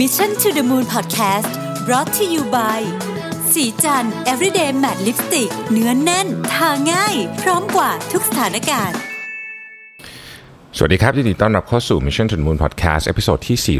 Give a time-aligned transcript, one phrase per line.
[0.00, 1.50] Mission to the Moon Podcast
[1.86, 2.80] brought to you by
[3.52, 8.98] ศรีจันทร์ everyday matte lipstick เนื้อแน่น ทาง่าย พร้อมกว่าทุกสถานการณ์
[10.76, 13.78] สวัสดีครับยินดีต้อนรับเข้าสู่ Mission to the Moon Podcast episode ที่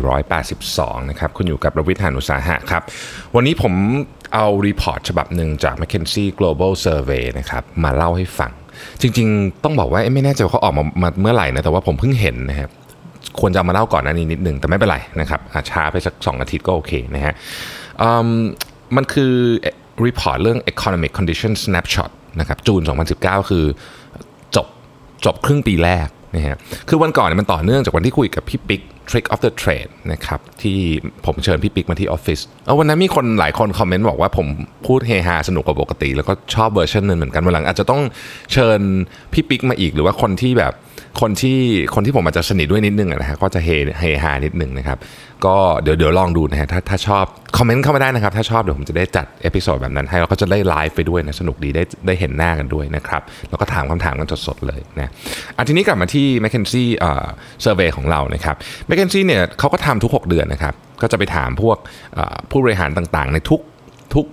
[0.54, 2.82] 482 นะครับ คุณอยู่กับรวิศ หาญอุตสาหะครับ
[3.34, 3.74] วันนี้ผม
[4.34, 8.52] เอา report ฉบับหนึ่งจาก McKinsey Global Survey นะครับ มาเล่าให้ฟัง
[9.00, 12.70] จริง ๆ ต้องบอกว่าไม่แน่ใจว่าเขาออกมามาเมื่อไหร่นะ แต่ว่าผมเพิ่งเห็นนะครับ
[13.40, 18.26] ควรจะมาเล่าก่อนหน้านี้นิดหนึ่งแต่ไม่เป็นไรนะครับช้าไปสัก2อาทิตย์ก็โอเคนะฮะ
[18.96, 19.32] มันคือ
[20.06, 22.10] report เรื่อง Economic Condition Snapshot
[22.40, 22.82] นะครับ June
[23.16, 23.64] 2019 คือ
[24.56, 24.66] จบ
[25.24, 26.56] จบครึ่งปีแรกนะฮะ
[26.88, 30.78] คือวันก่อนมันต่อเนื่องจากวันที่คุยกับพี่ปิ๊ก Trick of the Trade นะครับที่
[31.26, 34.46] ผมเชิญพี่ปิ๊กมาที่ออฟฟิศเอาวันนั้นมีคนหลายคนคอมเมนต์บอกว่าผม
[34.86, 38.02] พูดเฮฮาสนุกกว่าปกติ แล้วก็ชอบเวอร์ชันนึงเหมือนกันวันหลังอาจจะต้อง
[38.52, 38.80] เชิญ
[39.32, 40.72] พี่ปิ๊กมาอีกหรือว่าคนที่แบบ
[41.20, 41.58] คนที่
[41.94, 43.68] คนที่ผมอาจจะสนิทด้วยนิดนึงนะฮะก็จะเฮ
[44.00, 44.98] เฮฮานิดนึงนะครับ
[45.46, 47.24] ก็เดี๋ยวเดี๋ยวลองดูนะฮะถ้าถ้าชอบ
[47.56, 55.10] คอมเมนต์เข้ามาได้นะครับ ถ้าชอบเดี๋ยวผมจะได้จัด episode แบบนั้นให้แล้วก็จะได้ไลฟ์ไปด้วยนะสนุกดีได้ได้เห็นหน้ากันด้วยนะครับ แล้วก็ถามคำถามกันสดๆเลยนะ
[55.56, 57.26] อะทีนี้กลับมาที่ McKinsey เอ่อ
[57.64, 58.56] survey ของเรานะครับ
[58.88, 61.76] McKinsey เนี่ยเขาก็ทำทุก 6 เดือนนะครับ ก็จะไปถามพวก
[62.50, 63.60] ผู้บริหารต่างๆ ในทุก
[64.14, 64.26] ทุก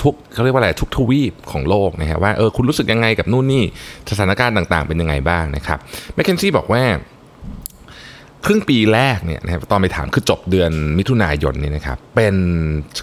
[0.00, 3.64] ทุกเขาเรียกว่าอะไรทุกทวีปของโลกนะฮะว่าเออคุณรู้สึกยังไงกับนู่นนี่
[4.10, 5.78] สถานการณ์ต่างๆ เป็นยังไงบ้างนะครับ
[6.14, 6.82] แมคเคนซี่บอกว่า
[8.44, 12.34] ครึ่งปีแรกเนี่ยนะครับตอนไปถามคือจบเดือนมิถุนายนเนี่ยนะครับเป็น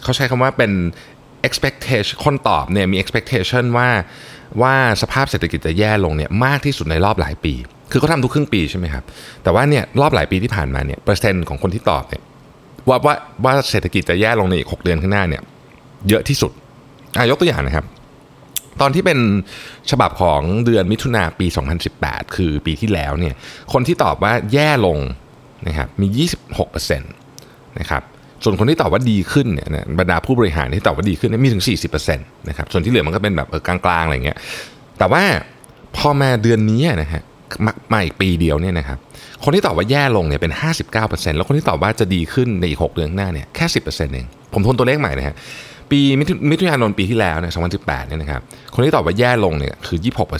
[0.03, 0.71] เขาใช้คำว่าเป็น
[1.47, 3.89] expectation คนตอบเนี่ยมี expectation ว่า
[4.61, 7.53] ว่าสภาพเศรษฐกิจจะแย่ลงเนี่ยมากที่สุดในรอบหลายปี
[7.91, 9.03] คือเขาทำทุกครึ่งปีใช่ไหมครับ
[9.43, 12.23] แต่ว่าเนี่ยรอบหลายปีที่ผ่านมาเนี่ยเปอร์เซ็นต์ของคนที่ตอบเนี่ย
[12.87, 15.41] ว่าว่าว่าเศรษฐกิจจะแย่ลงในอีก 6 เดือนข้างหน้าเนี่ย
[16.09, 16.51] เยอะที่สุด
[17.29, 17.85] ยกตัวอย่างนะครับ
[18.81, 19.19] ตอนที่เป็น
[19.91, 21.47] ฉบับของเดือนมิถุนาปี
[21.91, 23.33] 2018 คือปีที่แล้วเนี่ย
[23.73, 24.99] คนที่ตอบว่าแย่ลง
[25.67, 26.25] นะครับมี
[26.57, 28.03] 26%นะครับ
[28.43, 29.67] ส่วนคนที่ตอบว่าดีขึ้นเนี่ย
[29.99, 34.37] บรรดาผู้บริหารที่ตอบว่าดีขึ้นเนยมีถึง 40%นะครับส่วนที่เหลือมันก็เป็นแบบเออกลางๆอะไรเงี้ย
[34.99, 35.23] แต่ว่า
[35.97, 37.23] พอมาเดือนนี้นะฮะ
[37.65, 38.97] มามาอีกปีเดียวเนี่ยนะครับ
[39.43, 40.53] คนที่ตอบว่าแย่ลงเนี่ยเป็น
[40.93, 45.35] 59%แล้วคนที่ตอบว่าจะดีขึ้นในอีก 6 เดือนข้างหน้าเนี่ยแค่ 10%เองผมทวนตัวเลขใหม่นะฮะ
[45.91, 46.01] ปี
[46.51, 48.41] มิถุนายนปีที่แล้วเนี่ย2018เนี่ยนะครับ
[48.73, 49.99] คนที่ตอบว่าแย่ลงเนี่ยคือ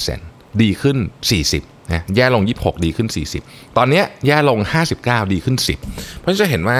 [0.09, 0.97] 26%ดีขึ้น
[1.45, 3.07] 40นะแย่ลง 26 ดีขึ้น
[3.41, 4.59] 40 ตอนนี้แย่ลง
[4.95, 5.57] 59 ดีขึ้น
[5.87, 6.77] 10 เพราะฉะนั้นจะเห็นว่า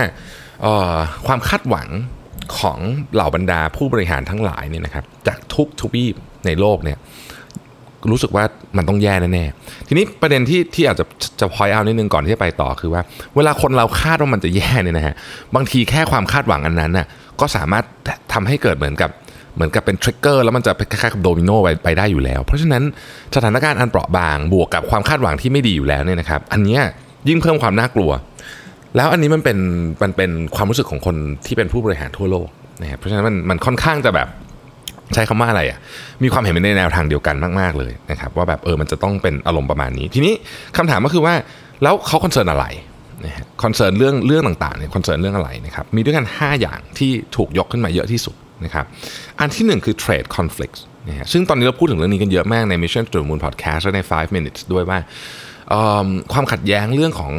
[1.28, 1.88] ความคาดหวัง
[2.58, 2.80] ของ
[3.14, 6.16] เหล่าบรรดาผู้บริหารทั้งหลายเนี่ยนะครับจากทุกทวีป
[6.46, 6.98] ในโลกเนี่ย
[8.12, 8.44] รู้สึกว่า
[8.78, 11.06] มันต้องแย่แน่ๆทีนี้ประเด็นที่ที่อาจจะ
[11.40, 13.02] จะพอยเอานิดนึงก่อนที่จะไปต่อคือว่า
[13.36, 15.16] เวลาคนเราคาดว่ามันจะแย่เนี่ยนะฮะ
[15.56, 17.06] บางทีแค่ความคาดหวังอันนั้นน่ะ
[17.40, 17.86] ก็สามารถ
[18.34, 19.12] ทำให้เกิดเหมือนกับ
[19.56, 22.84] เหมือนกับเป็นทริกเกอร์แล้วมันจะคล้ายๆกับโดมิโนไปไปได้อยู่แล้ว เพราะฉะนั้น
[23.36, 26.80] สถานการณ์อันเปราะบางบวกกับความคาดหวังที่ไม่ดีอยู่แล้วเนี่ยนะครับอันนี้
[27.30, 28.12] ยิ่งเพิ่มความน่ากลัว
[28.96, 29.58] แล้วอันนี้มันเป็น
[30.04, 31.16] มันเป็นความรู้สึกของคน
[31.46, 32.48] ที่เป็นผู้บริหารทั่วโลก
[32.82, 34.28] นะครับเพราะฉะนั้นมันมันค่อนข้างจะแบบ
[35.14, 35.80] ใช้คำว่าอะไรอะ
[36.24, 40.34] มีความเห็นในแนวทางเดียวกันมากๆเลยนะครับว่าแบบเออมันจะต้องเป็นอารมณ์ประมาณนี้ ทีนี้
[40.78, 41.34] คำถามก็คือว่า
[41.84, 42.66] แล้วเขา concern อะไร
[43.64, 48.86] concern เรื่องเรื่องต่างๆเนี่ย concern เรื่องอะไรนะครับมีด้วยกัน 5 อย่างที่ถูกยกขึ้นมาเยอะที่สุดนะครับ
[49.40, 50.78] อันที่ 1 คือ trade conflict
[51.08, 55.00] นะฮะซึ่งตอนนี้เราพูดถึงเรื่องนี้กันเยอะมากใน Mission to the Moon Podcast และใน 5 minutes ด้วยว่า
[56.34, 57.34] ความขัดแย้งเรื่องของ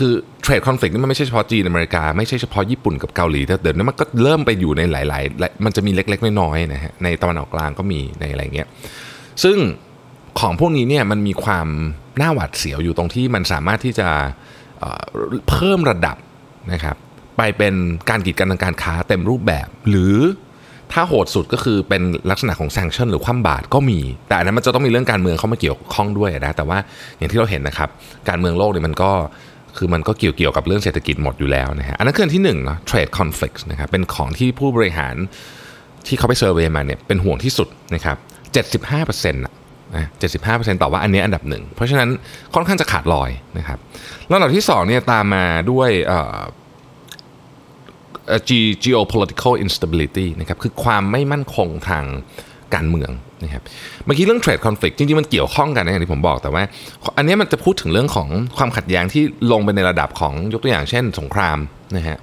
[0.00, 0.14] คือ
[0.44, 8.68] trade conflict นี่มันไม่ใช่เฉพาะจีนอเมริกา ไม่ใช่เฉพาะญี่ปุ่นกับเกาหลีแต่เดี๋ยวนี้มันก็เริ่มไปอยู่ในหลาย ๆ มันจะมีเล็ก ๆ น้อยๆนะฮะในตะวันออกกลางก็มีในอะไรเงี้ย
[9.42, 9.56] ซึ่ง
[10.40, 11.68] ของพวกนี้เนี่ยมันมีความ
[12.20, 14.08] น่าหวาดเสียวอยู่ตรงที่มันสามารถที่จะ
[15.48, 16.16] เพิ่มระดับ
[16.72, 16.96] นะครับ
[17.36, 17.74] ไปเป็น
[18.10, 20.16] การกีดกันทางการค้าเต็มรูปแบบ หรือ
[20.92, 26.78] ถ้าโหดสุดก็คือเป็นลักษณะของแซงชั่นหรือคว่ำบาตรก็มี แต่อันนั้นมันจะต้องมีเรื่องการเมืองเข้ามาเกี่ยวข้องด้วยนะแต่ว่า
[27.18, 27.88] อย่างที่เราเห็นนะครับ
[28.28, 29.10] การเมืองโลกเนี่ยมันก็
[29.76, 35.14] คือมันก็เกี่ยวเกี่ยวกับเรื่องเศรษฐกิจหมดอยู่แล้วนะฮะอันนั้นคืออันที่หนึ่งเนาะ trade conflicts นะครับเป็นของที่ผู้บริหาร
[36.06, 38.16] ที่เขาไปเซอร์เวยมาเนี่ยเป็นห่วงที่สุดนะครับ
[38.74, 39.54] 75%นะ
[39.94, 40.08] นะ
[40.44, 42.08] 75%ต่อว่าอันนี้อันดับหนึ่ง เพราะฉะนั้น
[42.54, 43.78] ค่อนข้างจะขาดลอยนะครับ
[44.28, 45.90] แล้วอันดับที่สองเนี่ยตามมาด้วย
[48.48, 52.04] G- geopolitical instability นะครับคือความไม่มั่นคงทาง
[52.74, 53.10] การเมือง
[53.44, 53.62] นะครับ
[54.04, 56.62] เมื่อกี้เรื่อง trade conflict จริงๆ มันเกี่ยวข้องกันนะอย่างที่ผมบอกแต่ว่า
[57.16, 59.22] อันนี้มันจะพูดถึงเรื่องของความขัดแย้งที่
[59.52, 61.58] ลงไปในระดับของยกตัวอย่างเช่น สงคราม
[61.96, 62.18] นะฮะ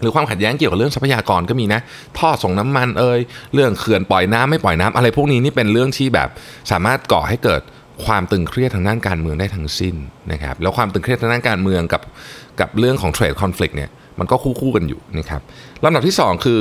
[0.00, 1.80] หรือความขัดแย้งเกี่ยวกับเรื่องทรัพยากรก็มีนะ
[2.18, 3.20] ท่อส่งน้ำมันเอ่ย
[3.54, 6.28] เรื่องเขื่อนปล่อยน้ำไม่ปล่อยน้ำอะไรพวกนี้นี่เป็นเรื่องที่แบบ
[6.70, 7.62] สามารถก่อให้เกิด
[8.06, 9.94] ความตึงเครียดทางด้านการเมืองได้ทั้งสิ้น
[10.32, 12.02] นะครับแล้วความตึงเครียดทางด้านการเมืองกับ
[12.60, 15.40] กับเรื่องของ trade conflict เนี่ยมันก็คู่คู่กันอยู่นะครับ
[15.84, 16.60] ลำดับที่ 2 คือ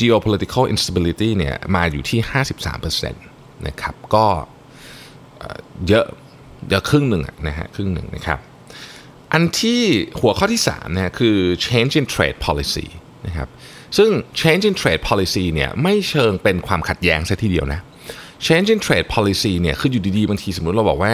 [0.00, 2.20] geopolitical instability เนี่ยมาอยู่ที่
[2.72, 4.26] 53%นะครับก็
[5.88, 6.06] เยอะ
[6.70, 8.38] เยอะครึ่งหนึ่งนะฮะครึ่งหนึ่งนะครับ
[9.34, 9.80] อันที่
[10.20, 11.36] หัวข้อที่3เนี่ยคือ
[11.66, 12.86] change in trade policy
[13.26, 13.48] นะครับ
[13.96, 14.10] ซึ่ง
[14.40, 17.80] change in trade policy เนี่ยไม่เชิงเป็นความขัดแย้งซะทีเดียวนะ
[18.46, 21.12] change in trade policy เนี่ยคืออยู่ดีๆ บางทีสมมติเราบอกว่า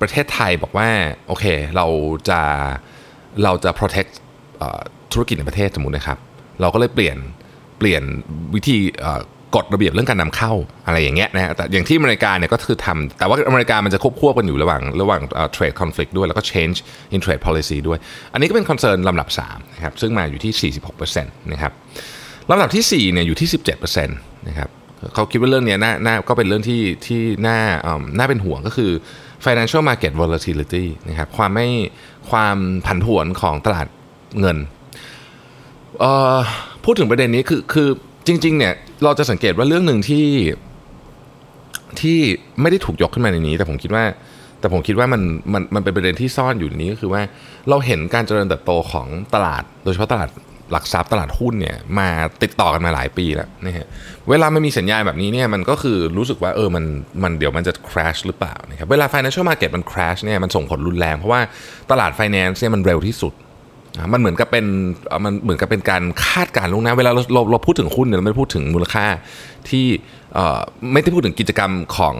[0.00, 0.88] ประเทศไทยบอกว่า
[1.28, 1.44] โอเค
[1.76, 1.86] เรา
[2.28, 2.40] จะ
[3.44, 4.10] เราจะ protect
[5.12, 6.18] ธุรกิจในประเทศสมมตินะครับ
[6.60, 7.16] เราก็เลยเปลี่ยน
[7.78, 8.02] เปลี่ยน
[8.54, 8.78] วิธี
[9.56, 10.52] กฎระเบียบเรื่องการนำเข้า
[10.86, 15.20] อะไรอย่างเงี้ยนะแต่อย่างที่อเมริกาเนี่ยก็คือทำแต่ว่าอเมริกามันจะควบคู่กันอยู่ระหว่างระหว่าง
[15.56, 16.76] trade conflict ด้วยแล้วก็ change
[17.14, 17.98] in trade policy ด้วย
[18.32, 20.72] อันนี้ก็เป็นคอนเซิร์นลำดับ3นะครับซึ่งมาอยู่ที่
[21.12, 21.72] 46%นะครับ
[22.50, 23.48] ลำดับที่4เนี่ยอยู่ที่
[23.78, 24.68] 17%นะครับ
[25.14, 27.58] เขาคิดว่าเรื่องนี้น่าน่าก็เป็นเรื่องที่ที่น่า
[28.18, 28.90] น่าเป็นห่วงก็คือ
[29.44, 31.68] financial market volatility นะครับความไม่
[32.30, 32.56] ความ
[32.86, 33.86] ผันผวนของตลาด
[34.40, 34.56] เงิน
[36.84, 37.88] พูดถึงประเด็นนี้คือคือ
[38.26, 38.72] จริง ๆ เนี่ย
[39.04, 40.26] เราจะสังเกตว่าเรื่องหนึ่งที่
[42.00, 42.18] ที่
[42.60, 44.04] ไม่ได้ถูกยกขึ้นมาในนี้ แต่ผมคิดว่า
[44.60, 45.22] แต่ผมคิดว่ามัน
[45.52, 47.22] มันมันเป็นประเด็นที่ซ่อนอยู่ในนี้ก็คือว่า
[47.68, 50.28] เราเห็นการเจริญเติบโตของตลาด โดยเฉพาะตลาด
[50.72, 52.08] หลักทรัพย์ตลาดหุ้นเนี่ยมา
[52.42, 53.86] ติดต่อกันมาหลายปีแล้วนะฮะ
[54.28, 56.84] เวลาไม่มีสัญญาณแบบนี้เนี่ยมันก็คือรู้สึกว่าเออมัน
[57.22, 61.40] มันเดี๋ยวมันจะ crash หรือเปล่านะครับเวลา financial market มัน crash เนี่ยมันส่งผลรุนแรง เพราะว่า
[61.90, 63.32] ตลาด finance เนี่ยมันเร็วที่สุด
[64.12, 64.66] มันเหมือนกับเป็น
[65.24, 69.06] มันเหมือนกับเป็นการคาดการณ์ลงน้าเวลาเราเราเราพูดถึงหุ้นเนี่ยเราไม่พูดถึงมูลค่า
[69.68, 69.86] ที่
[70.92, 72.16] ไม่ได้พูดถึงกิจกรรมของ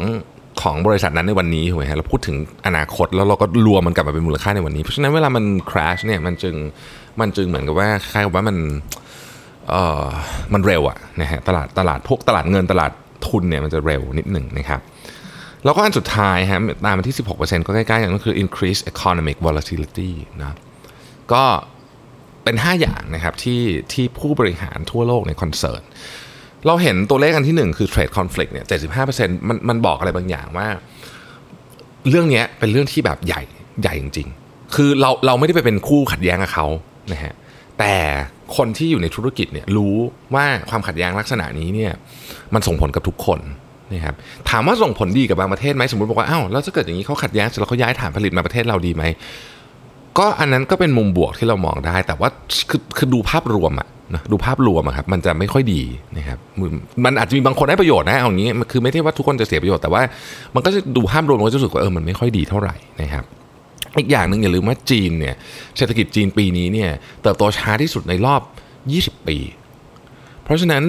[0.63, 2.37] ของบริษัทนั้นในวันนี้ถูกไหมฮะเราพูดถึง
[2.67, 6.55] อนาคตแล้วเราก็รวมมันกลับมาเป็นมูลค่าในวันนี้ เพราะฉะนั้นเวลามัน crash เนี่ยมันจึง
[7.21, 8.57] มันจึงเหมือนกับว่าคล้ายกับว่ามัน
[9.71, 9.75] เอ
[10.05, 10.07] อ
[10.53, 12.93] มันเร็วอะนะฮะตลาดตลาดพวกตลาดเงินตลาด
[13.27, 14.81] ทุนเนี่ยมันจะเร็วนิดหนึ่งนะครับ
[15.65, 20.11] แล้วก็อันสุดท้ายฮะตามมาที่ 16%ก็ใกล้ๆกันก็คือ increase economic volatility
[20.43, 20.57] นะ
[21.35, 21.45] ก็
[22.45, 23.63] เป็น 5 อย่างนะครับที่
[23.93, 25.83] ที่ผู้บริหารทั่วโลกในคอนเซิร์น
[26.67, 28.67] เราเห็นตัวเลขอันที่ 1 คือ trade conflict เนี่ย
[29.07, 30.69] 75%มันมันบอกอะไรบางอย่างว่า
[32.09, 33.43] เรื่องนี้เป็นเรื่องที่แบบใหญ่
[33.83, 36.67] ใหญ่จริง ๆ คือเราเราไม่ได้ไปเป็นคู่ขัดแย้งกับเขา
[37.13, 37.35] นะฮะ
[37.79, 37.95] แต่
[38.57, 39.97] คนที่อยู่ในธุรกิจเนี่ยรู้
[40.35, 41.93] ว่าความขัดแย้งลักษณะนี้เนี่ย
[42.55, 43.41] มันส่งผลกับทุกคน
[43.93, 44.15] นะครับ
[44.51, 49.05] ถามว่าส่งผลดีกับบางประเทศไหมสมมติบอกว่าอ้าวแล้วถ้าเกิดอย่างนี้เขาขัดแย้งเสร็จแล้วเขาย้ายฐานผลิตมาประเทศเราดีไหม
[50.19, 52.29] ก็อันนั้นก็เป็นมุมบวกที่เรามองได้ แต่ว่า
[52.71, 55.83] คือคือดูภาพรวมอะนะดูภาพรวมอะครับมันจะไม่ค่อยดี
[56.19, 56.39] นะครับ
[57.05, 60.03] มันอาจจะมีบางคนได้ประโยชน์นะเอางี้คือไม่ใช่ว่าทุกคนจะเสียประโยชน์แต่ว่า
[60.55, 63.25] มันก็จะดูภาพรวมมันก็จะรู้สึกว่าเออมันไม่ค่อยดีเท่าไหร่นะครับ
[63.99, 65.35] อีกอย่างหนึ่งอย่าลืมว่าจีนเนี่ย
[65.77, 66.91] เศรษฐกิจจีนปีนี้เนี่ย
[67.23, 68.41] เติบโตช้าที่สุดในรอบ
[69.21, 69.39] 20 ปี
[70.45, 70.83] เพราะฉะนั้น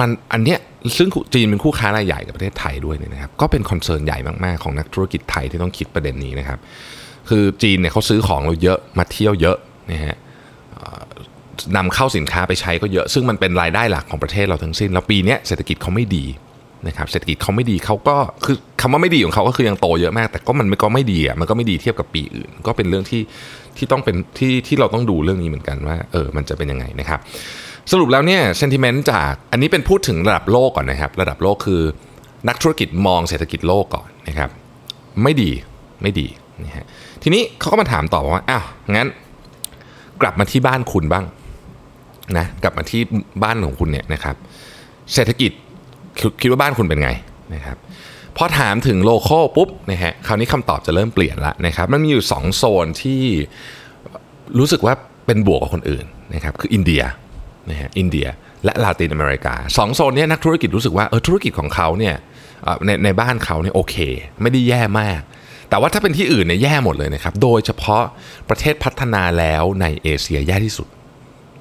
[0.00, 0.58] มันอันเนี้ย
[0.96, 6.58] ซึ่งจีนเป็นคู่ค้ารายใหญ่กับประเทศไทยด้วยเนี่ยนะครับก็เป็นคอนเซิร์นใหญ่มากๆของนักธุรกิจไทยที่ต้องคิดประเด็นนี้นะครับ
[7.30, 9.56] คือจีนเนี่ยเขาซื้อของเราเยอะมาเที่ยวเยอะ
[9.90, 10.16] นะฮะ
[11.76, 16.24] นำเข้าสินค้าไปใช้ก็เยอะ ซึ่งมันเป็นรายได้หลักของประเทศเราทั้งสิ้น แล้วปีนี้เศรษฐกิจเขาไม่ดี
[16.88, 23.22] นะครับเศรษฐกิจเขาไม่ดีเขาก็คือคำว่าไม่ดีของเขาก็คือยังโตเยอะมาก แต่ก็มันก็ไม่ดีอะมันก็ไม่ดีเทียบกับปีอื่น ก็เป็นเรื่องที่
[23.76, 27.20] ที่ต้องเป็นที่ที่เราต้องดูเรื่องนี้เหมือนกันว่าเออมันจะเป็นยังไงนะครับ
[27.92, 31.82] สรุปแล้วเนี่ยเซนติเมนต์จากอันนี้เป็นพูดถึงระดับโลกก่อนนะครับ ระดับโลกคือ
[32.48, 34.50] นักธุรกิจมองเศรษฐกิจโลกก่อนนะครับ
[35.22, 35.50] ไม่ดี
[36.02, 36.28] ไม่ดี
[36.64, 36.86] นะฮะ
[37.22, 38.64] ทีนี้เขาก็มาถามต่อว่าอ้าว
[38.96, 39.08] งั้น
[40.20, 41.24] กลับมาที่บ้านคุณบ้าง
[42.38, 43.02] นะกลับมาที่
[43.42, 44.36] บ้านของคุณเนี่ยนะครับ
[45.14, 45.52] เศรษฐกิจ
[46.40, 47.10] คิดว่าบ้านคุณเป็นไง
[47.54, 47.76] นะครับ
[48.36, 53.22] พอถามถึงโลเคอลปุ๊บนะฮะคราวนี้คำตอบจะเริ่มเปลี่ยนละนะครับมันมีอยู่ 2 โซนที่
[54.58, 54.94] รู้สึกว่า
[55.26, 56.04] เป็นบวกกับคนอื่น
[56.34, 57.02] นะครับคืออินเดีย
[57.70, 58.26] นะฮะอินเดีย
[58.64, 62.14] และลาตินอเมริกาสองโซนนี้นักธุรกิจรู้สึกว่าเออธุรกิจของเขาเนี่ย
[62.86, 63.96] ในในบ้านเขาเนี่ยโอเค
[64.42, 65.20] ไม่ได้แย่มาก
[65.70, 68.02] แต่ว่าถ้าเป็นที่อื่นเนี่ยแย่หมดเลยนะครับ โดยเฉพาะ
[68.48, 70.88] ประเทศพัฒนาแล้วในเอเชียแย่ที่สุด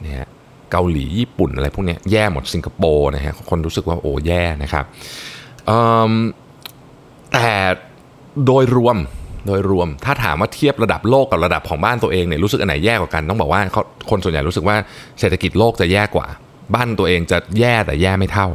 [0.04, 0.28] นะฮะ
[0.72, 4.86] เกาหลีญี่ปุ่นอะไรพวกนี้แย่หมดสิงคโปร์นะฮะคนรู้สึกว่าโอ้แย่นะครับ
[7.34, 7.50] แต่
[8.46, 8.98] โดยรวม
[9.48, 13.62] โดยรวมถ้าถามว่าเทียบระดับโลกกับระดับของบ้านตัวเองเนี่ยรู้สึกอันไหนแย่กว่ากัน ต้องบอกว่า
[14.10, 14.76] คนส่วนใหญ่รู้สึกว่า
[15.20, 16.28] เศรษฐกิจโลกจะแย่กว่า
[16.76, 18.48] บ้านตัวเองจะแย่แต่แย่ไม่เท่า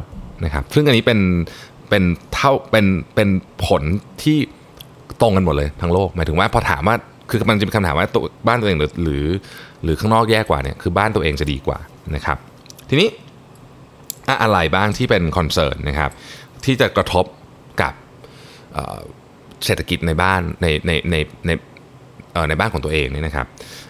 [0.43, 1.19] นะครับซึ่งอันนี้เป็น
[1.89, 2.85] เป็นเท่าเป็น
[3.15, 3.29] เป็น
[3.65, 3.83] ผล
[4.23, 4.37] ที่
[5.21, 6.95] ตรงกันหมดเลยทั้งโลกหมายถึงว่าพอถามว่า
[7.29, 9.25] คือมันจะเป็นคำถามว่าตัวบ้านตัวเองหรือหรือ
[9.83, 11.79] หรือข้างนอกแย่กว่าเนี่ยคือบ้านตัวเองจะดีกว่า
[12.15, 12.37] นะครับ
[12.89, 13.09] ทีนี้
[14.41, 16.11] อะไรบ้างที่เป็นคอนเซิร์นนะครับ
[16.65, 17.25] ที่จะกระทบ
[17.81, 17.93] กับ
[19.65, 21.15] เศรษฐกิจในบ้านในในใน
[21.47, 21.51] ใน
[22.49, 23.45] ในบ้านของตัวเองนี่นะครับ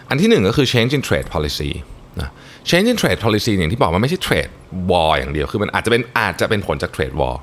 [0.08, 1.70] อันที่หนึ่งก็คือ change in trade policy
[2.20, 2.30] นะ
[2.70, 4.52] change in trade policy อย่างที่บอกมันไม่ใช่ trade
[4.90, 7.36] war อย่างเดียว คือมันอาจจะเป็นอาจจะเป็นผลจาก trade war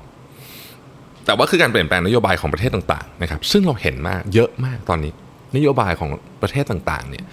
[1.26, 5.12] แต่ว่าคือการเปลี่ยนแปลงนโยบายของประเทศต่างๆนะครับซึ่งเราเห็นมากเยอะมากตอนนี้
[5.56, 6.10] นโยบายของ
[6.42, 7.24] ประเทศต่างๆเนี่ย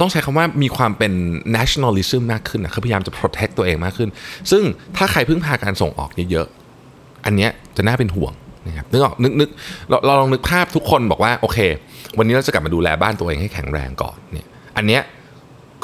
[0.00, 1.12] ต้องใช้คำว่ามีความเป็น
[1.56, 4.08] nationalism มากขึ้นนะคือพยายามจะ protect ตัวเองมากขึ้น
[4.50, 4.62] ซึ่ง
[4.96, 8.32] ถ้าใครพึ่งพาการส่งออกเยอะๆอันนี้จะน่าเป็นห่วง
[8.66, 9.48] นะครับนึกออกนึกนึก
[9.88, 11.58] เราเราลองนึกภาพทุกคนบอกว่าโอเค
[12.18, 15.02] วันนี้เราจะกลับมาดูแลบ้านตัวเองให้แข็งแรงก่อนเนี่ยอันเนี้ย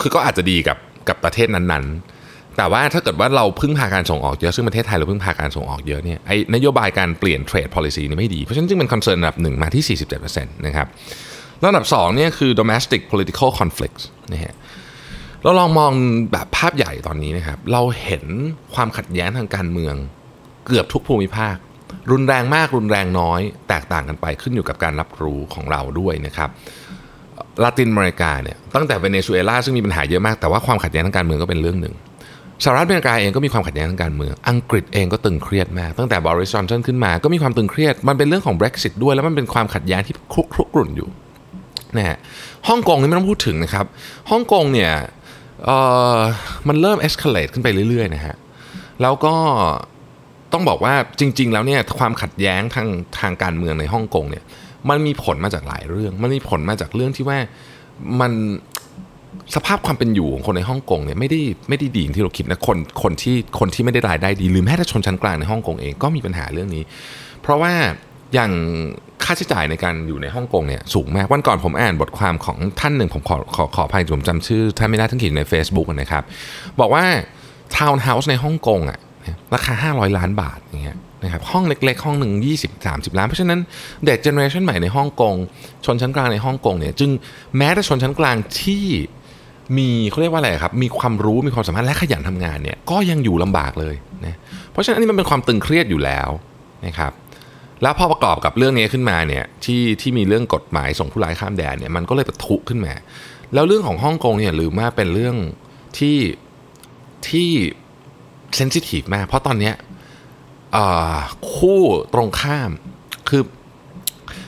[0.00, 0.78] คือก็อาจจะดีกับ
[1.08, 2.13] กับประเทศนั้นๆ
[2.56, 10.86] แต่ว่าถ้าเกิดว่าเราพึ่งพาการส่งออกเยอะ ซึ่งประเทศไทยเราพึ่งพาการส่งออกเยอะเนี่ยไอ้นโยบายการเปลี่ยนเทรด policy นี่ไม่ดี เพราะฉะนั้นจึงเป็นคอนเซิร์นระดับหนึ่งมาที่ 47%นะครับ
[11.60, 14.54] แล้วอันดับ2เนี่ยคือ domestic political conflicts นะฮะ
[15.42, 15.92] เราลองมอง
[16.32, 18.24] แบบภาพใหญ่ตอนนี้นะครับ เราเห็น
[18.74, 19.94] ความขัดแย้งทางการเมือง
[20.66, 21.56] เกือบทุกภูมิภาค
[22.10, 26.50] รุนแรงมากรุนแรงน้อย แตกต่างกันไปขึ้นอยู่กับการรับรู้ของเราด้วยนะครับ
[27.62, 31.94] ลาตินอเมริกาเนี่ยตั้งแต่เวเนซุเอลาซึ่งมีปัญหาเยอะมากแต่ว่าความขัดแย้งทางการเมืองก็เป็นเรื่องหนึ่ง
[32.62, 41.08] สหรัฐอเมริกาเองก็มีความขัดแย้งทางการเมือง อังกฤษเองก็ตึงเครียดมาก ตั้งแต่บริสจอนสันขึ้นมา ก็มีความตึงเครียด มันเป็นเรื่องของ Brexit ด้วย แล้วมันเป็นความขัดแย้งที่คลุกคลุกรุ่นอยู่
[41.96, 42.18] นะฮะ
[42.68, 43.86] ฮ่องกงนี่ไม่ต้องพูดถึงนะครับ
[44.30, 44.92] ฮ่องกงเนี่ย
[45.64, 45.78] เอ่
[46.16, 46.18] อ
[46.68, 48.36] มันเริ่ม escalate ขึ้นไปเรื่อยๆนะฮะ
[49.02, 49.34] แล้วก็
[50.52, 52.88] ต้องบอกว่าจริง ๆ แล้วเนี่ยความขัดแย้งทาง
[53.20, 54.44] ทางการเมืองในฮ่องกงเนี่ย
[54.88, 57.38] มันมีผลมาจากหลายเรื่อง มันมีผลมาจากเรื่องที่ว่า
[58.20, 58.32] มัน
[59.54, 66.82] สภาพความเป็นอยู่ของคนในฮ่องกงเนี่ยไม่ได้ไม่ได้ดีอย่างที่เราคิดนะคนคนที่คนที่ไม่ได้รายได้ดีหรือแม้แต่ชนชั้นกลางในฮ่องกงเองก็มีปัญหาเรื่องนี้
[67.42, 67.72] เพราะว่า
[68.34, 68.52] อย่าง
[69.24, 76.22] ค่าใช้จ่ายในการอยู่ในฮ่องกงเนี่ยสูงมากวันก่อนผมอ่านบทความของท่านหนึ่งผมขอขอขออภัยผมจำชื่อท่านไม่ได้ทั้งขีดใน Facebook นะครับ
[76.80, 77.04] บอกว่า
[77.76, 78.98] ทาวน์เฮาส์ในฮ่องกงอะ
[79.54, 83.60] ราคา 500 ล้านบาทอย่างเงี้ยนะครับห้องเล็กๆ ห้องหนึ่ง20 30 ล้าน เพราะฉะนั้น
[84.06, 85.34] เด็ก generation ใหม่ในฮ่องกง
[85.84, 87.10] ชนชั้นกลางในฮ่องกงเนี่ยจึง
[87.56, 88.84] แม้แต่ชนชั้นกลางที่
[89.78, 93.94] มีเขาเรียกว่าอะไรครับ มีความรู้มีความสามารถและขยันทำงานเนี่ยก็ยังอยู่ลำบากเลย
[94.26, 94.36] นะ
[94.72, 96.28] เพราะฉะนั้นนี้มันเป็นความตึงเครียดอยู่แล้ว
[96.86, 97.12] นะครับ
[97.82, 102.94] แล้วพอประกอบกับเรื่องนี้ขึ้นมาเนี่ยที่ที่มีเรื่องกฎหมายส่งผู้ร้ายข้ามแดนเนี่ยมันก็เลยปะทุขึ้นมา
[103.54, 105.36] แล้วเรื่องของฮ่องกงเนี่ยลืมว่าเป็นเรื่อง
[105.98, 106.18] ที่
[107.28, 107.50] ที่
[108.56, 109.72] เซนซิทีฟมาก เพราะตอนนี้
[111.54, 111.80] คู่
[112.14, 112.70] ตรงข้าม
[113.28, 113.42] คือ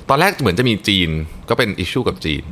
[0.08, 1.10] ตอนแรกเหมือนจะมีจีน
[1.48, 2.42] ก็เป็นอิชชูกับจีน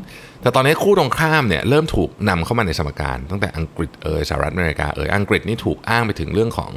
[0.45, 6.71] แต่ตอนนี้คู่ตรงข้ามเนี่ยเริ่มถูกนำเข้ามาในสมการ ตั้งแต่อังกฤษเออสหรัฐอเมริกาเอออังกฤษนี่ถูกอ้างไปถึงเรื่องของ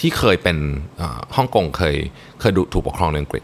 [0.00, 0.56] ที่เคยเป็น
[1.36, 1.96] ฮ่องกงเคย
[2.40, 3.42] เคยถูกปกครองในอังกฤษ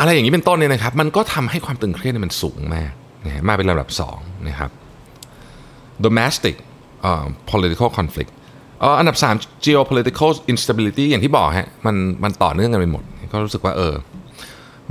[0.00, 2.92] อะไรอย่างนี้เป็นต้นเนี่ยนะครับ มันก็ทำให้ความตึงเครียดมันสูงมาก
[3.26, 4.70] นะมาเป็นระดับ2นะครับ
[6.04, 6.56] domestic
[7.08, 8.32] uh, political conflict
[8.98, 13.94] อันดับ 3 geopolitical instability อย่างที่บอกฮะมันมันต่อเนื่องกันไปหมด ก็รู้สึกว่าเออ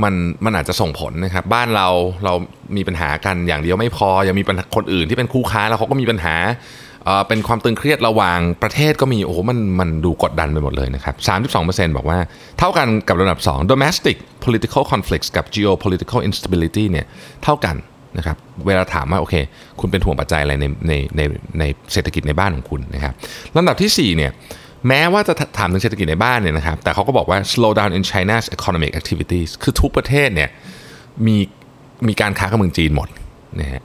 [0.04, 0.14] มัน
[0.46, 1.88] มันอาจจะส่งผลนะครับบ้านเรา
[2.26, 2.34] เรา
[2.78, 4.44] มีปัญหากันอย่างเดียวไม่พอยังมี
[4.76, 6.36] คนอื่นที่เป็นคู่ค้าแล้วเขาก็มีปัญหา
[7.28, 11.16] เป็นความตึงเครียดระหว่างประเทศก็มีโอ้โหมันมันดูกดดันไปหมดเลยนะครับ
[11.56, 12.20] 32%บอกว่า
[12.60, 17.06] เท่ากันกับระดับ 2 domestic political conflicts กับ geopolitical instability เนี่ย
[17.44, 17.76] เท่ากัน
[18.18, 19.36] นะครับเวลาถามว่าโอเค
[19.80, 21.22] คุณเป็นห่วงปัจจัยอะไรในในใน
[21.60, 23.14] ในเศรษฐกิจในบ้านของคุณนะครับ
[23.56, 24.32] ลำดับที่4เนี่ย
[24.88, 30.50] แม้ว่าจะถามถึงเศรษฐกิจในบ้านเนี่ยนะครับ แต่เขาก็บอกว่า slow down in China's economic activities คือทุกประเทศเนี่ย
[31.26, 31.38] มี
[32.08, 33.10] มีการค้ากับเมืองจีนหมด
[33.60, 33.82] นะฮะ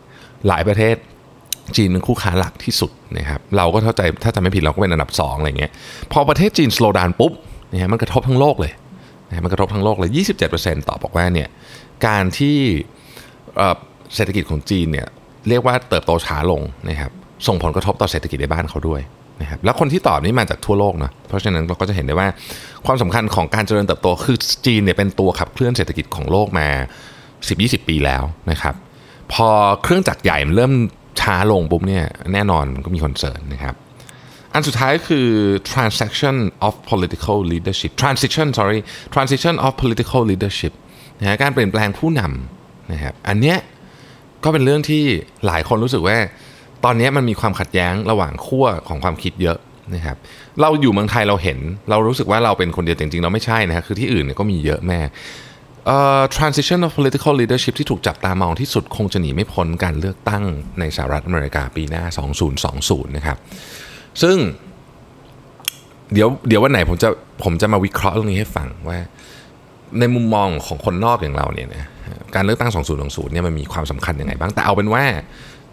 [0.49, 0.95] หลายประเทศ
[1.77, 5.73] จีนเป็นคู่ค้าหลักที่สุดนะครับเราก็เข้าใจถ้าจำไม่ผิดเราก็เป็นอันดับ 2 อะไรเงี้ย
[6.13, 7.33] พอประเทศจีน slow down ปุ๊บ
[7.73, 8.73] นะฮะมันกระทบทั้งโลกเลย
[9.29, 10.11] นะมันกระทบทั้งโลกเลย
[10.55, 11.49] 27%ตอบบอกว่าเนี่ย
[12.07, 12.59] การที่
[14.15, 15.07] เศรษฐกิจของจีนเนี่ย
[15.49, 17.13] เรียกว่าเติบโตช้าลงนะครับ
[17.47, 19.01] ส่งผลกระทบต่อเศรษฐกิจในบ้านเขาด้วย
[19.41, 22.29] นะครับแล้วคนที่ตอบนี่มาจากทั่วโลกนะเพราะฉะนั้นเราก็จะเห็นได้ว่า
[22.87, 26.67] ความสำคัญของการเจริญเติบโตคือจีนเนี่ยเป็นตัวขับเคลื่อนเศรษฐกิจของโลกมา
[27.29, 28.75] 10-20 ปีแล้วนะครับ
[29.33, 29.49] พอ
[29.83, 30.73] เครื่องจักรใหญ่มันเริ่ม
[31.21, 33.75] ช้าลงปุ๊บเนี่ยแน่นอนก็มีคอนเซิร์นนะครับ
[34.53, 35.29] อันสุดท้ายคือ
[35.73, 38.81] transaction of political leadership transition sorry
[39.15, 40.73] transition of political leadership
[41.21, 43.59] นะการเปลี่ยนแปลงผู้นำนะครับอันเนี้ย
[44.45, 45.03] ก็เป็นเรื่องที่
[45.47, 46.17] หลายคนรู้สึกว่า
[46.85, 49.59] ตอนนี้มันมีความขัดแย้งระหว่างขั้วของความคิดเยอะ
[49.95, 50.17] นะครับ
[50.61, 51.59] เราอยู่เมืองไทยเราเห็น
[51.91, 55.01] เรารู้สึกว่าเราเป็นคนเดียวจริงๆ เราไม่ใช่นะครับคือที่อื่นเนี่ยก็มีเยอะแม่
[55.95, 60.45] uh, transition of political leadership ที่ถูกจับตามองที่สุดคงจะหนีไม่พ้นการเลือกตั้ง
[60.81, 62.03] ในสหรัฐอเมริกาปีหน้า
[62.61, 63.39] 2020 นะครับ
[64.23, 64.37] ซึ่ง
[66.13, 67.09] เดี๋ยวเดี๋ยววันไหนผมจะ
[67.45, 68.99] ผมจะมาวิเคราะห์เรื่องนี้ให้ฟังว่า
[70.01, 71.85] ในมุมมองของคนนอกอย่างเราเนี่ยนะ
[72.35, 72.71] การเลือกตั้ง
[73.03, 75.05] 2020 เนี่ยมันมีความสำคัญยังไงบ้าง แต่เอาเป็นว่า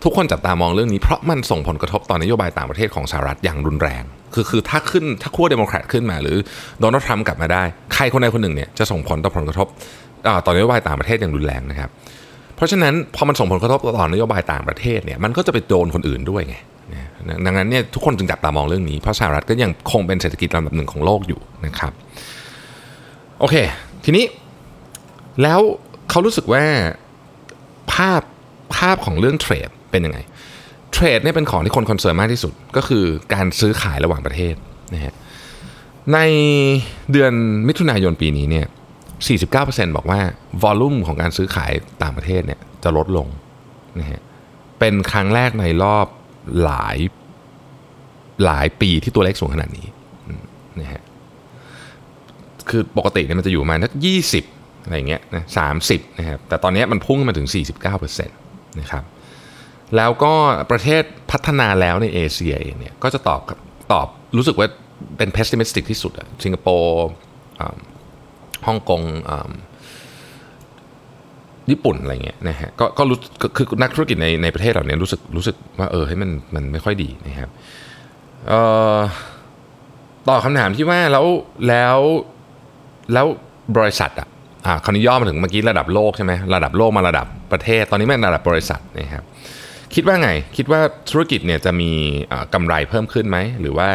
[0.03, 6.37] ทุกคนจับตามองเรื่องนี้เพราะมันส่งผลกระทบต่อนโยบายต่างประเทศของสหรัฐอย่างรุนแรง คือคือถ้าขึ้นถ้าขั้วเดโมแครตขึ้นมาหรือ
[6.79, 9.67] โดนัลด์ทรัมป์กลับมาได้ ใครคนใดคนหนึ่งเนี่ยจะส่งผลต่อผลกระทบ
[10.45, 11.89] ต่อนโยบายต่างประเทศอย่างรุนแรงนะครับ
[12.55, 16.55] เพราะฉะนั้นพอมันส่งผลกระทบต่อนโยบายต่างประเทศเนี่ยมันก็จะไปโดนคนอื่นด้วยไง
[17.45, 21.91] ดังนั้นเนี่ยทุกคนจึงจับตามองเรื่องนี้เพราะสหรัฐก็ยังคงเป็นเศรษฐกิจลำดับหนึ่งของโลกอยู่นะครับ
[23.39, 23.55] โอเค
[24.05, 24.25] ทีนี้
[25.41, 25.59] แล้ว
[26.09, 26.63] เขารู้สึกว่า
[27.93, 28.21] ภาพ
[28.75, 30.19] ภาพของเรื่องเทรด เป็นยังไง
[30.93, 34.55] เทรดเนี่ยเป็นของที่คนคอนเซิร์นมากที่สุดก็คือการซื้อขายระหว่างประเทศ
[34.93, 35.13] นะฮะ
[36.13, 36.19] ใน
[37.11, 37.33] เดือน
[37.67, 38.65] มิถุนายนปีนี้เนี่ย
[39.31, 40.19] 49%บอกว่า
[40.63, 41.71] วอลลุ่มของการซื้อขาย
[42.03, 43.27] ต่างประเทศเนี่ยจะลดลง
[43.99, 44.21] นะฮะ
[44.79, 46.07] เป็นครั้งแรกในรอบ
[46.63, 46.97] หลาย
[48.45, 49.87] หลายปีที่ตัวเลขสูงขนาดนี้
[50.81, 51.01] นะฮะ
[52.69, 54.43] คือปกติเนี่ยมันจะอยู่มาณสักยี่สิบ
[54.83, 57.47] อะไรเงี้ยนะสามสิบนะครับแต่ตอนนี้มันพุ่งมาถึง
[57.93, 59.03] 49%นะครับ
[59.95, 60.33] แล้วก็
[60.71, 63.41] ประเทศพัฒนาแล้วในเอเชียเองเนี่ยก็จะตอบ
[63.93, 64.67] ตอบรู้สึกว่า
[65.17, 67.07] เป็น pessimistic ที่สุดอะสิงคโปร์
[68.67, 69.01] ฮ่องกง
[71.71, 73.17] ญี่ปุ่นอะไรเงี้ยนะฮะก็ก็รู้
[73.57, 77.49] คือนักธุรกิจในในประเทศเหล่านี้รู้สึกรู้สึกว่าเออให้มันมันไม่ค่อยดีนะครับ
[78.47, 78.59] เอ่
[78.95, 78.99] อ
[80.27, 81.25] ต่อคำถามที่ว่าแล้ว
[81.67, 81.97] แล้ว
[83.13, 83.25] แล้ว
[83.77, 84.27] บริษัทอะ
[84.65, 89.23] อ่าคราวนี้ย่อมาถึงเมื่อกี้ระดับโลกใช่ไหมระดับโลกมาระดับประเทศ ตอนนี้มันระดับบริษัทนะครับ
[89.93, 91.91] คิดว่าไง คิดว่าธุรกิจเนี่ยจะมี
[92.53, 93.89] กำไรเพิ่มขึ้นไหม หรือว่า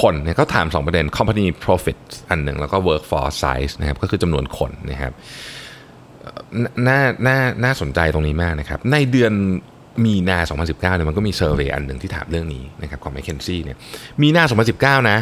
[0.00, 1.98] คนเนี่ยเขาถาม 2 ประเด็น company profit
[2.30, 5.12] อันหนึ่งแล้วก็ workforce size นะครับ ก็คือจำนวนคนนะครับ
[6.86, 9.32] น่าน่าน่าสนใจตรงนี้มากนะครับ ในเดือน
[10.04, 13.76] มีนา 2019เนี่ยมันก็มี survey อันหนึ่งที่ถามเรื่องนี้นะครับของ m c k เคนซี่เนี่ย
[14.22, 14.44] มีนา
[15.00, 15.18] 2019 นะ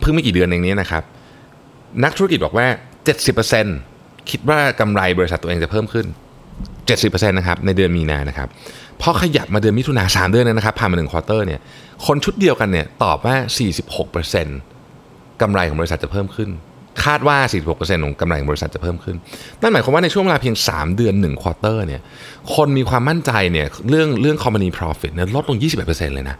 [0.00, 1.02] เพิ่งไม่กี่เดือนเองนี้นะครับ
[2.04, 2.66] นักธุรกิจบอกว่า
[3.48, 6.06] 70%คิดว่ากำไรบริษัทตัวเองจะเพิ่มขึ้น
[6.86, 8.48] 70%นะครับในเดือนมีนานะครับ
[9.02, 11.60] พอขยับมาเดือนมิถุนาสามเดือนนะครับผ่านมาหนึ่ง quarter เนี่ย
[12.06, 13.36] คนชุดเดียวกันเนี่ยตอบว่า
[14.18, 16.50] 46%กำไรของบริษัทจะเพิ่มขึ้น
[17.04, 17.36] คาดว่า
[17.70, 19.16] 46%ของกำไรของบริษัทจะเพิ่มขึ้น
[19.60, 22.00] นั่นหมายความว่าในช่วงเวลาเพียง 3 เดือน1 quarter เนี่ย
[22.54, 26.36] คนมีความมั่นใจเนี่ยเรื่องเรื่อง company profit เนี่ยลดลง 21%เลยนะ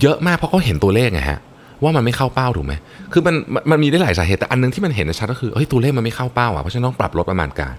[0.00, 1.40] เยอะมากเพราะเขาเห็นตัวเลขไงฮะ
[1.82, 2.74] ว่ามันไม่เข้าเป้าถูกไหม
[3.12, 3.34] คือมัน
[3.70, 7.74] มันมีได้หลายสาเหตุแต่อันนึงที่มันเห็นชัดก็คือเฮ้ยตัวเลขมันไม่เข้าเป้าอะเพราะฉะนั้นต้องปรับลดประมาณการ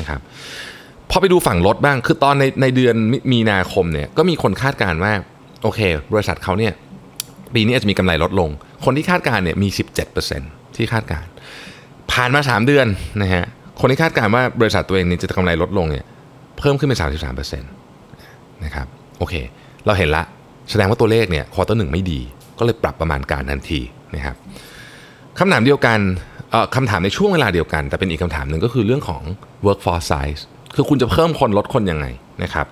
[0.00, 0.20] นะครับ
[1.14, 2.94] พอไปดูฝั่งรถบ้าง คือตอนในในเดือน
[3.32, 5.12] มีนาคมเนี่ย ก็มีคนคาดการณ์ว่า
[5.62, 5.80] โอเค
[6.12, 6.72] บริษัทเขาเนี่ย
[7.54, 8.50] ปีนี้อาจจะมีกำไรลดลง
[8.84, 9.68] คนที่คาดการณ์เนี่ยมี
[10.22, 11.30] 17%ที่คาดการณ์
[12.12, 12.86] ผ่านมา 3 เดือน
[13.22, 13.44] นะฮะ
[13.80, 16.04] คนที่คาดการณ์ว่าบริษัทตัวเองนี่จะกำไรลดลงเนี่ย
[16.58, 18.86] เพิ่มขึ้นเป็น 33%นะครับ
[19.18, 19.34] โอเค
[19.86, 20.24] เราเห็นละ
[20.70, 22.20] แสดงว่าตัวเลขเนี่ยควอเตอร์หนึ่งไม่ดี
[22.58, 23.80] ก็เลยปรับประมาณการทันที
[24.14, 24.36] นะครับ
[25.38, 25.98] คำถามเดียวกัน
[26.76, 29.22] คำถามในช่วงเวลาเดียวกัน แต่เป็นอีกคำถามหนึ่งก็คือเรื่องของ
[29.66, 30.42] workforce size
[30.74, 32.06] คือคุณจะเพิ่มคนลดคนยังไง
[32.42, 32.66] นะครับ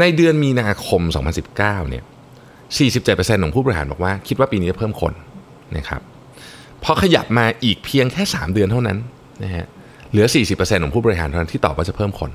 [0.00, 1.02] ในเดือนมีนาคม
[1.46, 2.04] 2019เนี่ย
[2.72, 5.12] 47%ของผู้บริหารบอกว่า คิดว่าปีนี้จะเพิ่มคน
[5.76, 6.00] นะครับ
[6.84, 8.98] พอขยับมาอีกเพียงแค่ 3 เดือนเท่านั้น
[9.44, 9.66] นะฮะ
[10.10, 12.30] เหลือ 40%ของผู้บริหารเท่านั้นที่ตอบว่าจะเพิ่มคน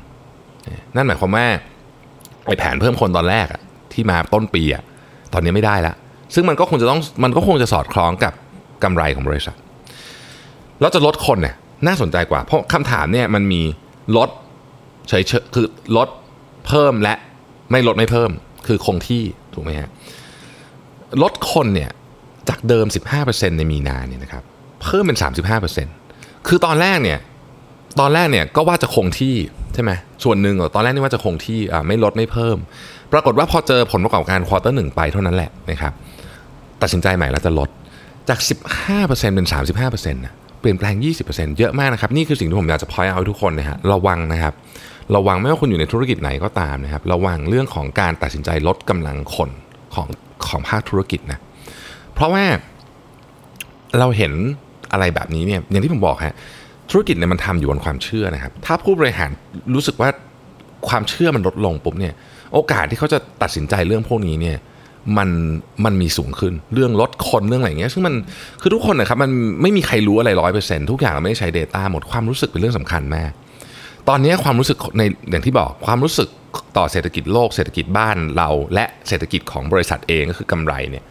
[0.96, 1.46] นั่นหมายความว่า
[2.46, 3.62] ไอ้แผนเพิ่มคนตอนแรกอะ
[3.94, 4.84] ที่มาต้นปีอะ
[5.34, 5.94] ตอนนี้ไม่ได้ละ
[6.34, 8.34] ซึ่งมันก็คงจะต้องมันก็คงจะสอดคล้องกับ
[8.84, 9.56] กำไรของบริษัท
[10.82, 11.56] แล้วจะลดคนเนี่ย
[11.88, 13.62] น่าสนใจกว่า เพราะคำถามเนี่ยมันมี
[14.18, 14.30] ลด
[15.10, 16.10] เฉยคือลด
[16.68, 17.16] เพิ่มและ
[17.72, 18.32] ไม่ลดไม่เพิ่ม
[18.68, 19.90] คือคงที่ถูกไหมฮะ
[21.24, 21.92] ลดคนเนี่ย
[22.50, 22.86] จากเดิม
[23.22, 24.44] 15%ในมีนาเนี่ยนะครับ
[24.84, 25.18] เพิ่มเป็น
[25.82, 27.20] 35%คือตอนแรกเนี่ย
[28.00, 29.36] ตอนแรกเนี่ยก็ว่าจะคงที่
[29.74, 29.92] ใช่ไหม
[30.24, 32.58] ส่วนหนึ่งตอนแรกนี่ว่าจะคงที่ไม่ลดไม่เพิ่ม
[33.14, 35.94] ปรากฏว่าพอเจอผลประกอบการควอเตอร์หนึ่งไปเท่านั้นแหละนะครับ
[36.82, 37.70] ตัดสินใจใหม่แล้วจะลด
[38.30, 38.40] จาก
[38.88, 39.48] 15%เป็น
[39.86, 40.96] 35%นะเปลี่ยนแปลง
[41.28, 44.54] 20%เยอะมากนะครับ นี่คือสิ่งที่ผมอยากจะพอยเอาทุกคนนะฮะระวังนะครับ
[45.16, 49.50] ระวังไม่ว่าคุณอยู่ในธุรกิจไหนก็ตามนะครับ ระวังเรื่องของการตัดสินใจลดกำลังคน
[49.96, 50.08] ของ
[50.48, 51.40] ของภาคธุรกิจนะ
[52.14, 52.44] เพราะว่า
[54.00, 54.34] เราเห็น
[54.92, 56.36] อะไรแบบนี้เนี่ยอย่างที่ผมบอกฮะ
[56.92, 59.30] ธุรกิจเนี่ยมันทำอยู่บนความเชื่อนะครับ ถ้าผู้บริหาร
[59.76, 60.10] รู้สึกว่า
[60.88, 62.14] ความเชื่อมันลดลงปุ๊บเนี่ย
[62.54, 64.58] โอกาสที่เขาจะตัดสินใจเรื่องพวกนี้เนี่ย
[65.18, 65.30] มัน
[65.86, 68.16] มันมีสูงขึ้นเรื่องลดคนเรื่องอะไรเงี้ยซึ่งมัน
[68.62, 73.32] คือทุกคนนะครับมันไม่มีใครรู้อะไรร้อยเปอร์เซ็นต์ทุกอย่างเราไม่ได้ใช้ Data หมดความรู้สึกเป็นเรื่องสำคัญมาก
[74.10, 76.30] ตอนนี้ความรู้สึกในอย่างที่บอกความรู้สึก
[76.78, 81.04] ต่อเศรษฐกิจโลกเศรษฐกิจบ้านเราและเศรษฐกิจของบริษัทเองก็คือกำไรเนี่ย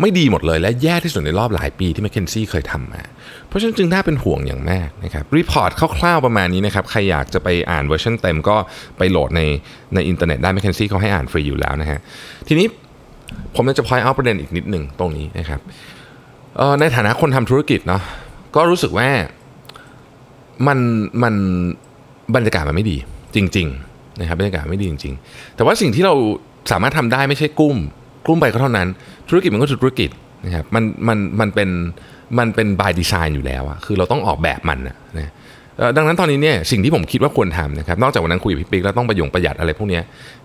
[0.00, 3.02] ไม่ดีหมดเลยและแย่ที่สุดในรอบหลายปีที่แมคเคนซี่เคยทำมา
[3.48, 8.56] เพราะฉะนั้นจึงน่าเป็นห่วงอย่างมากนะครับ report คร่าวๆประมาณนี้นะครับ ใครอยากจะไปอ่านเวอร์ชันเต็มก็
[8.98, 9.42] ไปโหลดใน
[9.94, 11.98] ในอินเทอร์เน็ตได้ McKinsey เขาให้อ่านฟรีอยู่แล้วนะฮะ
[12.48, 12.66] ทีนี้
[13.54, 15.60] ผมจะพอยเอาประเด็นอีกนิดหนึ่งตรงนี้นะครับ
[16.80, 18.02] ในฐานะคนทำธุรกิจเนาะ
[18.56, 19.08] ก็รู้สึกว่า
[20.66, 20.78] มัน
[21.22, 21.34] มัน
[22.34, 22.96] บรรยากาศมันไม่ดี
[23.36, 26.14] จริง ๆ นะครับบรรยากาศไม่ดีจริง ๆ แต่ว่าสิ่งที่เรา
[26.72, 27.76] สามารถทำได้ไม่ใช่กลุ้ม
[28.26, 28.88] กลุ้มไปก็เท่านั้น
[29.28, 30.10] ธุรกิจมันก็ธุรกิจ
[30.44, 31.70] นะครับมันมันมันเป็น
[32.38, 35.32] มันเป็นบายดีไซน์อยู่แล้วอะคือเราต้องออกแบบมันนะนะ
[35.96, 40.00] ดังนั้นตอนนี้เนี่ยสิ่งที่ผมคิดว่าควรทำนะครับนอกจากวันนั้นคุยกับพี่ปิ๊กแล้วต้องประยงประหยัดอะไรพวกนี้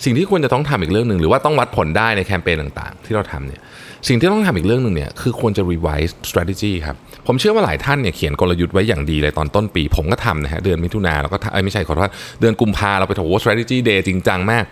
[0.06, 3.62] สิ่งที่ควรจะต้องทำอีกเรื่องหนึ่งหรือว่าต้องวัดผลได้ในแคมเปญต่างๆ ที่เราทำเนี่ย
[4.08, 6.96] สิ่งที่ต้องทำอีกเรื่องหนึ่งเนี่ยคือควรจะ revise strategy ครับ
[7.28, 14.66] ผมเชื่อว่าหลายท่านเนี่ยเขียนกลยุทธ์ไว้อย่างดีเลยตอนต้นปี ผมก็ทำนะฮะเดือนมิถุนาเราก็ไม่ใช่ขอโทษเดือนกุมภาเราไปโอ้ strategy day จริงจังมาก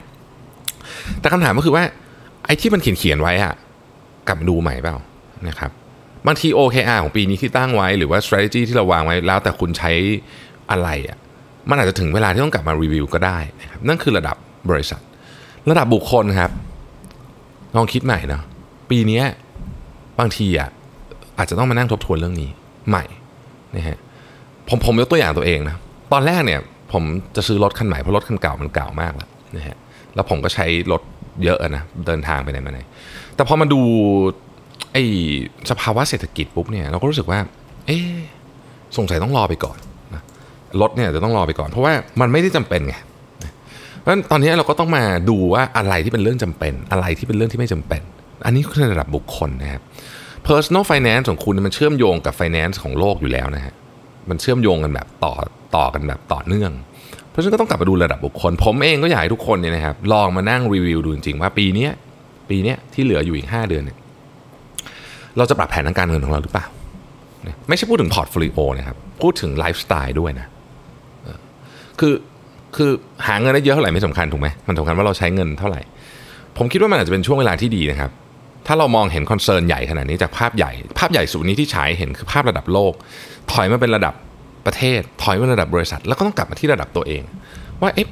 [1.20, 1.84] แต่คำถามก็คือว่า
[2.46, 3.54] ไอ้ที่มันเขียนเขียนไว้อะ
[4.28, 4.96] กลับดูใหม่เปล่า
[5.48, 5.72] นะครับ
[6.28, 9.92] บางที OKR ของปีนี้ที่ตั้งไว้หรือว่า strategy ที่เราวางไว้แล้วแต่คุณใช้
[10.72, 11.18] อะไรอะ
[11.70, 14.36] มันอาจจะถึงเวลาที่ต้องกลับมารีวิวก็ได้นะครับนั่นคือระดับ
[14.70, 15.02] บริษัท
[15.70, 16.52] ระดับบุคคลครับ
[17.76, 18.42] ลองคิดใหม่นะ
[18.90, 19.22] ปีนี้
[20.20, 20.70] บางทีอะ
[21.38, 22.50] อาจจะต้องมานั่งทบทวนเรื่องนี้
[22.90, 23.04] ใหม่
[23.76, 23.98] นะฮะ
[24.70, 25.76] ผมผมยกตัวอย่างตัวเองนะ
[26.12, 26.60] ตอนแรกเนี่ย
[26.94, 27.04] ผม
[27.36, 29.76] จะซื้อรถคันใหม่เพราะรถคันเก่ามันเก่ามากแล้วนะฮะ
[30.16, 31.02] แล้วผมก็ใช้รถ
[31.44, 32.80] เยอะนะเดินทางไปไหนมาไหน
[33.36, 33.82] แต่พอมาดู
[34.94, 35.04] ไอ้
[35.70, 37.40] สภาวะเศรษฐกิจปุ๊บเนี่ยเราก็รู้สึกว่า
[37.88, 37.98] เอ๊
[38.98, 39.78] สงสัยต้องรอไปก่อน
[40.82, 42.96] รถเนี่ยจะต้องรอไปก่อน เพราะว่ามันไม่ได้จำเป็นไง
[44.00, 48.02] เพราะฉะนั้นตอนนี้เราก็ต้องมาดูว่าอะไรที่เป็นเรื่องจำเป็น อะไรที่เป็นเรื่องที่ไม่จำเป็น
[48.46, 49.82] อันนี้คือระดับบุคคลนะครับ
[50.48, 53.74] personal finance ของคุณมันเชื่อมโยงกับ finance ของโลกอยู่แล้วนะฮะ
[54.30, 55.34] มันเชื่อมโยงกันแบบต่อ
[55.76, 56.72] ต่อกันแบบต่อเนื่อง
[57.30, 61.88] เพราะฉะนั้นก็ต้องกลับมาดูระดับบุคคล ผมเองก็อยากให้ทุกคนเนี่ยนะครับลองมานั่งรีวิวดูจริงๆว่าปีนี้
[62.50, 63.98] ปีนี้ที่เหลืออยู่อีก 5 เดือนเนี่ย
[65.38, 66.66] เราจะปรับแผนทางการเงินของเราหรือเปล่า
[67.68, 70.48] ไม่ใช่พูดถึง portfolio นะครับ พูดถึงไลฟ์สไตล์ด้วยนะ
[72.00, 72.14] คือ
[72.76, 72.92] คือ
[73.28, 75.82] หาเงินได้เยอะเท่าไหร่ไม่สำคัญถูกไหมมันสำคัญว่าเราใช้เงินเท่าไหร่
[76.58, 78.12] ผมคิดว่ามันอาจจะเป็นช่วงเวลาที่ดีนะครับ
[78.68, 82.94] ถ้าเรามองเห็น concern ใหญ่ขนาดนี้จากภาพใหญ่ ภาพใหญ่สุดนี้ที่ฉายเห็นคือภาพระดับโลก
[83.52, 84.14] ถอยมาเป็นระดับ
[84.66, 87.24] ประเทศ ถอยมาระดับบริษัท แล้วก็ต้องกลับมาที่ระดับตัวเอง
[87.82, 88.08] ว่าเอ๊ะ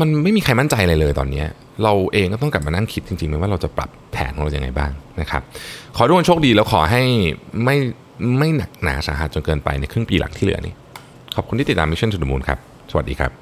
[0.00, 1.44] มันไม่มีใครมั่นใจอะไรเลยตอนนี้
[1.82, 5.42] เราเองก็ต้องกลับมานั่งคิดจริงๆไหมว่าเราจะปรับแผนของเราอย่างไงบ้างนะครับ
[5.96, 7.02] ขอทุกคนโชคดีแล้วขอให้
[7.64, 7.76] ไม่
[8.38, 10.74] ไม่หนักหนาสาหัสจนเกินไปในครึ่งปีหลังที่เหลือนี้
[11.36, 12.58] ขอบคุณที่ติดตาม Mission to the Moon ครับ
[12.90, 13.32] สวัสดีครับ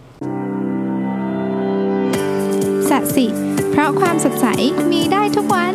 [2.91, 3.27] สัสิ
[3.71, 4.47] เพราะความสดใส
[4.93, 5.75] มีได้ทุกวัน